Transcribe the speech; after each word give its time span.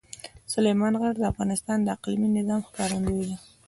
سلیمان 0.53 0.93
غر 1.01 1.13
د 1.19 1.23
افغانستان 1.31 1.77
د 1.81 1.87
اقلیمي 1.95 2.29
نظام 2.37 2.61
ښکارندوی 2.67 3.23
ده. 3.29 3.35